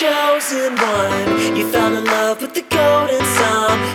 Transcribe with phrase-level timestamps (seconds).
[0.00, 1.56] chosen one.
[1.56, 3.20] You fell in love with the golden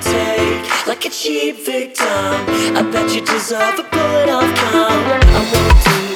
[0.02, 2.36] take like a cheap victim.
[2.78, 5.04] I bet you deserve a bullet off come.
[5.38, 6.07] I won't do